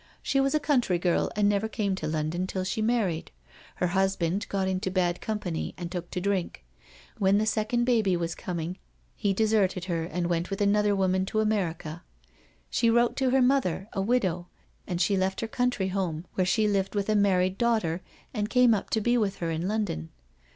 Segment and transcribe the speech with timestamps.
[0.23, 3.29] She was a country girl and never came to London till she married.
[3.75, 6.65] Her husband got into bad company and took to drink.
[7.19, 8.79] When the second baby was coming
[9.15, 12.01] he deserted her and went with another woman to America.
[12.71, 14.47] She wrote to her mother, a widow,
[14.87, 18.01] and she left her country home, where she lived with a married daughter,
[18.33, 20.09] and came up to be with her in London.